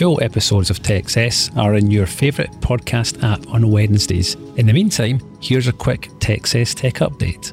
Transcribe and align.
Full 0.00 0.22
episodes 0.22 0.70
of 0.70 0.78
Techcess 0.78 1.54
are 1.58 1.74
in 1.74 1.90
your 1.90 2.06
favourite 2.06 2.50
podcast 2.62 3.22
app 3.22 3.46
on 3.48 3.70
Wednesdays. 3.70 4.34
In 4.56 4.64
the 4.64 4.72
meantime, 4.72 5.20
here's 5.42 5.68
a 5.68 5.74
quick 5.74 6.08
Techcess 6.20 6.74
tech 6.74 6.94
update. 7.06 7.52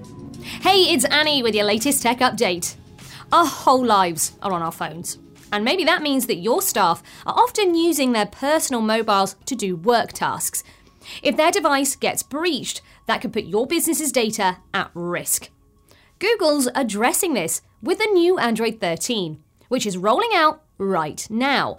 Hey, 0.62 0.94
it's 0.94 1.04
Annie 1.04 1.44
with 1.44 1.54
your 1.54 1.66
latest 1.66 2.02
tech 2.02 2.20
update. 2.20 2.78
Our 3.34 3.46
whole 3.46 3.84
lives 3.84 4.38
are 4.42 4.54
on 4.54 4.62
our 4.62 4.72
phones. 4.72 5.20
And 5.52 5.66
maybe 5.66 5.84
that 5.84 6.02
means 6.02 6.28
that 6.28 6.38
your 6.38 6.62
staff 6.62 7.04
are 7.26 7.38
often 7.38 7.76
using 7.76 8.14
their 8.14 8.28
personal 8.28 8.82
mobiles 8.82 9.36
to 9.46 9.54
do 9.54 9.76
work 9.76 10.14
tasks. 10.14 10.64
If 11.22 11.36
their 11.36 11.52
device 11.52 11.98
gets 11.98 12.24
breached, 12.24 12.82
that 13.08 13.20
could 13.20 13.34
put 13.34 13.44
your 13.44 13.68
business's 13.68 14.14
data 14.14 14.60
at 14.74 14.90
risk. 14.94 15.50
Google's 16.20 16.70
addressing 16.74 17.34
this 17.34 17.62
with 17.82 17.98
the 17.98 18.06
new 18.06 18.38
Android 18.38 18.80
13, 18.80 19.44
which 19.68 19.86
is 19.86 19.98
rolling 19.98 20.32
out 20.34 20.62
right 20.78 21.28
now. 21.30 21.78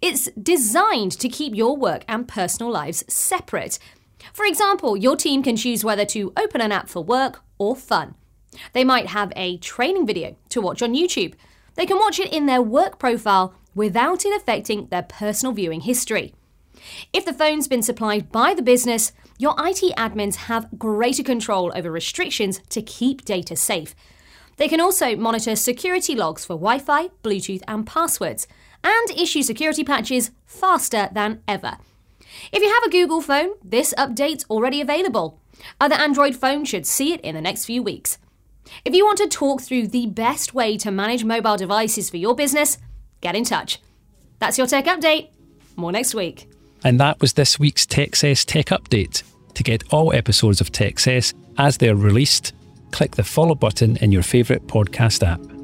It's 0.00 0.28
designed 0.40 1.12
to 1.12 1.28
keep 1.28 1.54
your 1.54 1.76
work 1.76 2.04
and 2.08 2.28
personal 2.28 2.70
lives 2.70 3.04
separate. 3.08 3.78
For 4.32 4.44
example, 4.44 4.96
your 4.96 5.16
team 5.16 5.42
can 5.42 5.56
choose 5.56 5.84
whether 5.84 6.04
to 6.06 6.32
open 6.36 6.60
an 6.60 6.72
app 6.72 6.88
for 6.88 7.02
work 7.02 7.42
or 7.58 7.74
fun. 7.74 8.14
They 8.72 8.84
might 8.84 9.06
have 9.08 9.32
a 9.36 9.58
training 9.58 10.06
video 10.06 10.36
to 10.50 10.60
watch 10.60 10.82
on 10.82 10.94
YouTube. 10.94 11.34
They 11.74 11.86
can 11.86 11.98
watch 11.98 12.18
it 12.18 12.32
in 12.32 12.46
their 12.46 12.62
work 12.62 12.98
profile 12.98 13.54
without 13.74 14.24
it 14.24 14.36
affecting 14.36 14.86
their 14.86 15.02
personal 15.02 15.52
viewing 15.52 15.80
history. 15.80 16.34
If 17.12 17.24
the 17.24 17.32
phone's 17.32 17.68
been 17.68 17.82
supplied 17.82 18.30
by 18.30 18.54
the 18.54 18.62
business, 18.62 19.12
your 19.38 19.54
IT 19.58 19.96
admins 19.96 20.36
have 20.36 20.78
greater 20.78 21.22
control 21.22 21.72
over 21.74 21.90
restrictions 21.90 22.60
to 22.70 22.82
keep 22.82 23.24
data 23.24 23.56
safe. 23.56 23.94
They 24.58 24.68
can 24.68 24.80
also 24.80 25.16
monitor 25.16 25.56
security 25.56 26.14
logs 26.14 26.44
for 26.44 26.54
Wi 26.54 26.78
Fi, 26.78 27.08
Bluetooth, 27.22 27.62
and 27.66 27.86
passwords, 27.86 28.46
and 28.84 29.10
issue 29.10 29.42
security 29.42 29.84
patches 29.84 30.30
faster 30.46 31.08
than 31.12 31.40
ever. 31.48 31.78
If 32.52 32.62
you 32.62 32.68
have 32.68 32.84
a 32.84 32.90
Google 32.90 33.20
phone, 33.20 33.50
this 33.64 33.94
update's 33.96 34.44
already 34.50 34.80
available. 34.80 35.40
Other 35.80 35.94
Android 35.94 36.36
phones 36.36 36.68
should 36.68 36.86
see 36.86 37.12
it 37.12 37.20
in 37.22 37.34
the 37.34 37.40
next 37.40 37.64
few 37.64 37.82
weeks. 37.82 38.18
If 38.84 38.94
you 38.94 39.04
want 39.04 39.18
to 39.18 39.28
talk 39.28 39.62
through 39.62 39.88
the 39.88 40.06
best 40.06 40.54
way 40.54 40.76
to 40.78 40.90
manage 40.90 41.24
mobile 41.24 41.56
devices 41.56 42.10
for 42.10 42.18
your 42.18 42.34
business, 42.34 42.78
get 43.20 43.34
in 43.34 43.44
touch. 43.44 43.80
That's 44.38 44.58
your 44.58 44.66
tech 44.66 44.84
update. 44.84 45.30
More 45.76 45.92
next 45.92 46.14
week. 46.14 46.48
And 46.84 47.00
that 47.00 47.20
was 47.20 47.32
this 47.32 47.58
week's 47.58 47.86
Techcess 47.86 48.44
Tech 48.44 48.66
Update. 48.66 49.22
To 49.54 49.62
get 49.62 49.82
all 49.92 50.12
episodes 50.12 50.60
of 50.60 50.70
Techcess 50.70 51.34
as 51.56 51.78
they're 51.78 51.96
released, 51.96 52.52
click 52.90 53.16
the 53.16 53.24
follow 53.24 53.54
button 53.54 53.96
in 53.96 54.12
your 54.12 54.22
favourite 54.22 54.66
podcast 54.66 55.26
app. 55.26 55.57